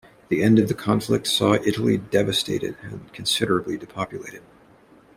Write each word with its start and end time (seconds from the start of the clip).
The 0.29 0.41
end 0.41 0.57
of 0.57 0.67
the 0.67 0.73
conflict 0.73 1.27
saw 1.27 1.57
Italy 1.63 1.97
devastated 1.99 2.75
and 2.81 3.13
considerably 3.13 3.77
depopulated. 3.77 4.41